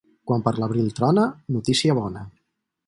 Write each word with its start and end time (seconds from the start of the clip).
Quan 0.29 0.43
per 0.47 0.53
l'abril 0.61 0.89
trona, 1.01 1.27
notícia 1.59 2.01
bona. 2.03 2.27